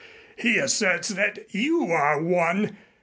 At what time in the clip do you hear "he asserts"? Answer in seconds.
0.35-1.09